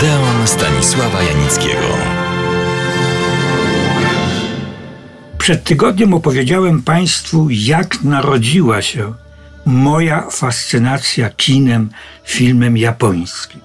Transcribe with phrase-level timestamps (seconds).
[0.00, 1.88] Odeon Stanisława Janickiego.
[5.38, 9.14] Przed tygodniem opowiedziałem Państwu, jak narodziła się
[9.66, 11.90] moja fascynacja kinem,
[12.24, 13.60] filmem japońskim.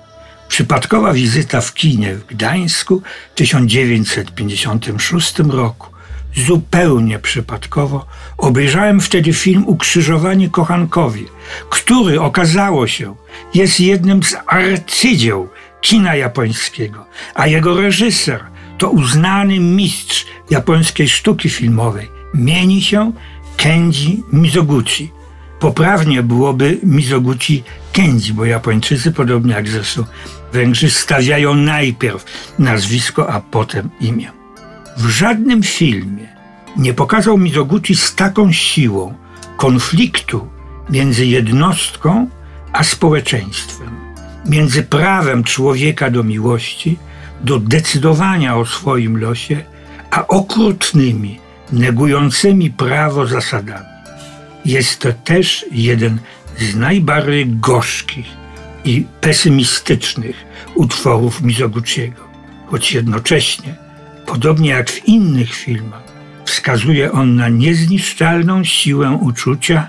[0.48, 5.88] Przypadkowa wizyta w kinie w Gdańsku w 1956 roku.
[6.36, 8.06] Zupełnie przypadkowo
[8.38, 11.24] obejrzałem wtedy film Ukrzyżowani Kochankowie,
[11.70, 13.16] który okazało się
[13.54, 15.50] jest jednym z arcydzieł
[15.86, 18.44] kina japońskiego, a jego reżyser
[18.78, 22.10] to uznany mistrz japońskiej sztuki filmowej.
[22.34, 23.12] Mieni się
[23.58, 25.12] Kenji Mizoguchi.
[25.60, 27.64] Poprawnie byłoby Mizoguchi
[27.94, 30.04] Kenji, bo Japończycy, podobnie jak zresztą
[30.54, 32.26] Węgrzy, stawiają najpierw
[32.60, 34.32] nazwisko, a potem imię.
[34.98, 36.28] W żadnym filmie
[36.78, 39.14] nie pokazał Mizoguchi z taką siłą
[39.58, 40.48] konfliktu
[40.90, 42.30] między jednostką
[42.74, 44.05] a społeczeństwem,
[44.46, 46.98] między prawem człowieka do miłości,
[47.42, 49.64] do decydowania o swoim losie,
[50.12, 51.40] a okrutnymi,
[51.72, 53.86] negującymi prawo zasadami.
[54.66, 56.18] Jest to też jeden
[56.58, 58.28] z najbardziej gorzkich
[58.86, 60.36] i pesymistycznych
[60.76, 62.22] utworów Mizoguchiego,
[62.68, 63.76] choć jednocześnie,
[64.26, 66.04] podobnie jak w innych filmach,
[66.46, 69.88] wskazuje on na niezniszczalną siłę uczucia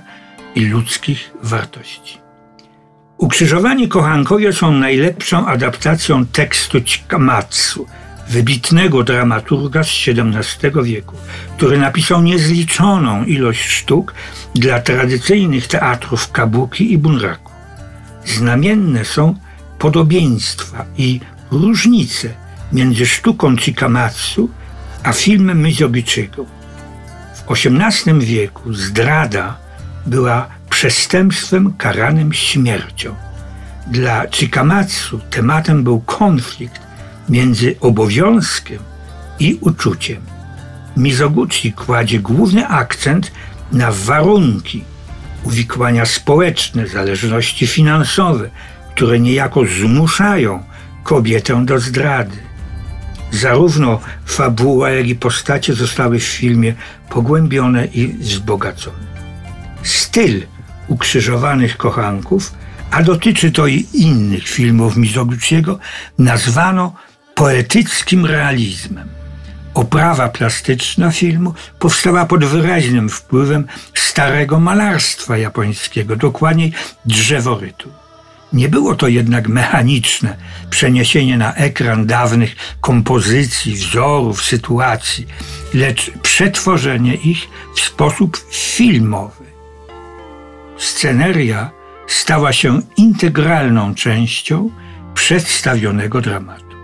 [0.55, 2.26] i ludzkich wartości.
[3.19, 7.87] Ukrzyżowani kochankowie są najlepszą adaptacją tekstu Chikamatsu,
[8.29, 11.17] wybitnego dramaturga z XVII wieku,
[11.57, 14.15] który napisał niezliczoną ilość sztuk
[14.55, 17.53] dla tradycyjnych teatrów kabuki i bunraku.
[18.25, 19.35] Znamienne są
[19.79, 21.21] podobieństwa i
[21.51, 22.29] różnice
[22.73, 24.51] między sztuką Chikamatsu
[25.03, 26.47] a filmem Mizogichiego.
[27.35, 29.59] W XVIII wieku zdrada
[30.07, 33.15] była przestępstwem karanym śmiercią.
[33.87, 36.81] Dla Chikamatsu tematem był konflikt
[37.29, 38.79] między obowiązkiem
[39.39, 40.23] i uczuciem.
[40.97, 43.33] Mizoguchi kładzie główny akcent
[43.73, 44.85] na warunki
[45.45, 48.51] uwikłania społeczne, zależności finansowe,
[48.95, 50.63] które niejako zmuszają
[51.03, 52.37] kobietę do zdrady.
[53.31, 56.75] Zarówno fabuła, jak i postacie zostały w filmie
[57.11, 59.07] pogłębione i wzbogacone.
[59.83, 60.43] Styl
[60.89, 62.53] ukrzyżowanych kochanków,
[62.91, 65.79] a dotyczy to i innych filmów Mizoguchiego,
[66.19, 66.95] nazwano
[67.35, 69.09] poetyckim realizmem.
[69.75, 76.73] Oprawa plastyczna filmu powstała pod wyraźnym wpływem starego malarstwa japońskiego, dokładniej
[77.05, 77.91] drzeworytu.
[78.53, 80.37] Nie było to jednak mechaniczne
[80.71, 85.27] przeniesienie na ekran dawnych kompozycji, wzorów, sytuacji,
[85.75, 89.45] lecz przetworzenie ich w sposób filmowy.
[90.77, 91.71] Sceneria
[92.07, 94.71] stała się integralną częścią
[95.15, 96.77] przedstawionego dramatu.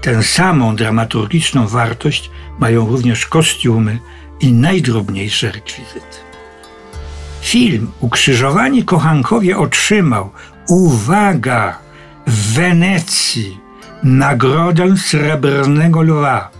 [0.00, 3.98] Tę samą dramaturgiczną wartość mają również kostiumy
[4.40, 6.16] i najdrobniejsze rekwizyty.
[7.40, 10.30] Film Ukrzyżowani Kochankowie otrzymał,
[10.68, 11.78] uwaga,
[12.26, 13.60] w Wenecji
[14.02, 16.50] Nagrodę Srebrnego Lwa.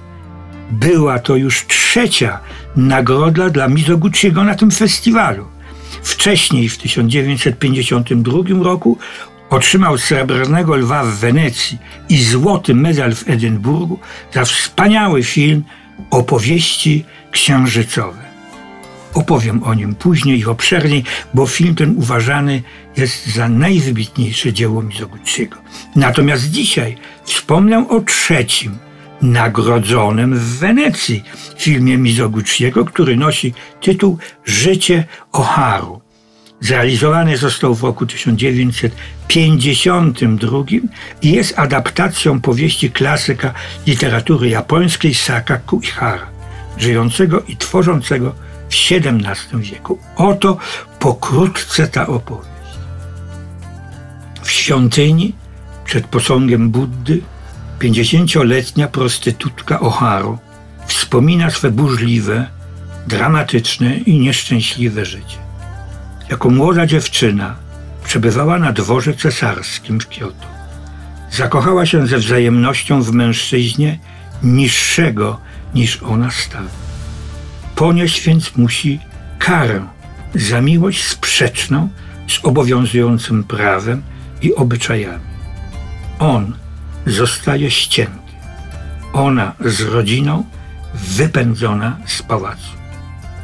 [0.70, 2.38] Była to już trzecia
[2.76, 5.46] nagroda dla Mizoguchiego na tym festiwalu.
[6.02, 8.98] Wcześniej, w 1952 roku,
[9.50, 13.98] otrzymał Srebrnego Lwa w Wenecji i złoty medal w Edynburgu
[14.32, 15.64] za wspaniały film
[16.10, 18.22] Opowieści księżycowe.
[19.14, 21.04] Opowiem o nim później i obszerniej,
[21.34, 22.62] bo film ten uważany
[22.96, 25.56] jest za najwybitniejsze dzieło Mizoguchiego.
[25.96, 28.78] Natomiast dzisiaj wspomnę o trzecim,
[29.22, 31.24] nagrodzonym w Wenecji
[31.56, 36.00] filmie Mizoguchiego, który nosi tytuł Życie Oharu.
[36.60, 40.58] Zrealizowany został w roku 1952
[41.22, 43.54] i jest adaptacją powieści klasyka
[43.86, 46.26] literatury japońskiej Sakaku Ihara,
[46.78, 48.34] żyjącego i tworzącego
[48.68, 49.98] w XVII wieku.
[50.16, 50.58] Oto
[50.98, 52.52] pokrótce ta opowieść.
[54.42, 55.34] W świątyni
[55.84, 57.22] przed posągiem Buddy
[57.82, 60.38] pięćdziesięcioletnia prostytutka Oharu
[60.86, 62.46] wspomina swe burzliwe,
[63.06, 65.36] dramatyczne i nieszczęśliwe życie.
[66.30, 67.56] Jako młoda dziewczyna
[68.04, 70.46] przebywała na dworze cesarskim w Kioto.
[71.30, 73.98] Zakochała się ze wzajemnością w mężczyźnie
[74.42, 75.40] niższego
[75.74, 76.68] niż ona stawia.
[77.74, 79.00] Ponieść więc musi
[79.38, 79.86] karę
[80.34, 81.88] za miłość sprzeczną
[82.28, 84.02] z obowiązującym prawem
[84.42, 85.24] i obyczajami.
[86.18, 86.62] On
[87.06, 88.32] zostaje ścięty,
[89.12, 90.44] ona z rodziną
[90.94, 92.72] wypędzona z pałacu.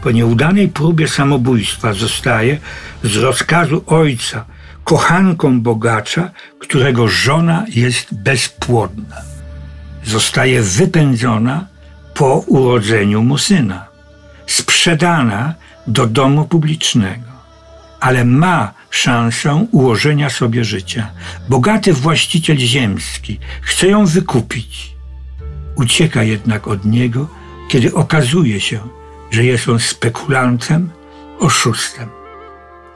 [0.02, 2.58] Po nieudanej próbie samobójstwa zostaje
[3.02, 4.44] z rozkazu ojca
[4.84, 9.16] kochanką bogacza, którego żona jest bezpłodna.
[10.04, 11.66] Zostaje wypędzona
[12.14, 13.86] po urodzeniu mu syna,
[14.46, 15.54] sprzedana
[15.86, 17.27] do domu publicznego,
[18.00, 21.10] ale ma szansę ułożenia sobie życia.
[21.48, 24.94] Bogaty właściciel ziemski chce ją wykupić.
[25.76, 27.28] Ucieka jednak od niego,
[27.68, 28.78] kiedy okazuje się,
[29.30, 30.90] że jest on spekulantem,
[31.38, 32.08] oszustem.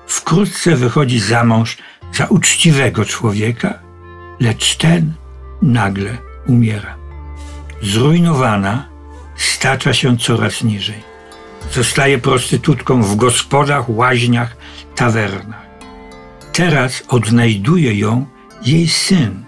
[0.06, 1.76] Wkrótce wychodzi za mąż
[2.12, 3.78] za uczciwego człowieka,
[4.40, 5.12] lecz ten
[5.62, 6.94] nagle umiera.
[7.82, 8.88] Zrujnowana
[9.36, 11.02] stacza się coraz niżej.
[11.72, 14.56] Zostaje prostytutką w gospodach, łaźniach,
[14.94, 15.66] tawernach.
[16.52, 18.26] Teraz odnajduje ją
[18.64, 19.44] jej syn.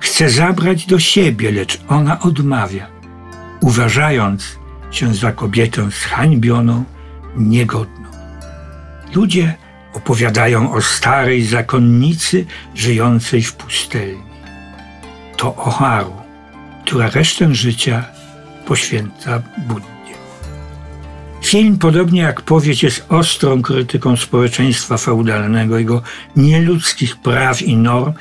[0.00, 2.86] Chce zabrać do siebie, lecz ona odmawia,
[3.60, 4.58] uważając
[4.90, 6.84] się za kobietę zhańbioną,
[7.36, 8.08] niegodną.
[9.14, 9.54] Ludzie
[9.92, 14.34] opowiadają o starej zakonnicy żyjącej w pustelni.
[15.36, 16.16] To Oharu,
[16.84, 18.04] która resztę życia
[18.66, 19.93] poświęca Buddzie.
[21.44, 26.02] Film, podobnie jak powieść, jest ostrą krytyką społeczeństwa feudalnego, jego
[26.36, 28.12] nieludzkich praw i norm,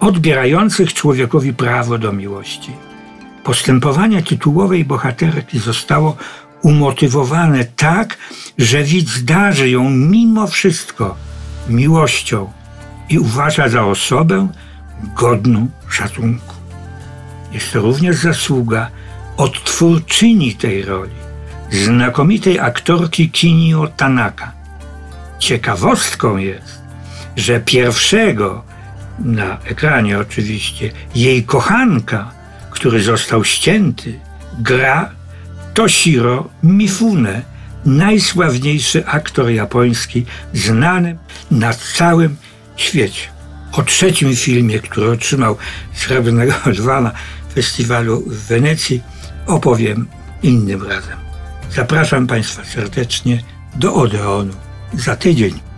[0.00, 2.70] odbierających człowiekowi prawo do miłości.
[3.44, 6.16] Postępowanie tytułowej bohaterki zostało
[6.62, 8.18] umotywowane tak,
[8.58, 11.16] że widz darzy ją mimo wszystko
[11.68, 12.52] miłością
[13.08, 14.48] i uważa za osobę
[15.16, 16.54] godną szacunku.
[17.52, 18.90] Jest to również zasługa
[19.36, 21.21] odtwórczyni tej roli,
[21.72, 24.52] znakomitej aktorki Kinio Tanaka.
[25.38, 26.82] Ciekawostką jest,
[27.36, 28.64] że pierwszego
[29.18, 32.30] na ekranie oczywiście jej kochanka,
[32.70, 34.20] który został ścięty,
[34.58, 35.10] gra
[35.74, 37.42] Toshiro Mifune,
[37.84, 41.16] najsławniejszy aktor japoński, znany
[41.50, 42.36] na całym
[42.76, 43.28] świecie.
[43.72, 45.56] O trzecim filmie, który otrzymał
[45.94, 47.12] Srebrnego Lwa na
[47.54, 49.02] festiwalu w Wenecji,
[49.46, 50.06] opowiem
[50.42, 51.31] innym razem.
[51.74, 53.42] Zapraszam Państwa serdecznie
[53.74, 54.52] do Odeonu
[54.92, 55.71] za tydzień.